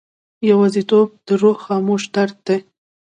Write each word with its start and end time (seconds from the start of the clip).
یوازیتوب 0.49 1.07
د 1.25 1.27
روح 1.41 1.57
خاموش 1.65 2.03
درد 2.15 2.35
دی. 2.47 2.59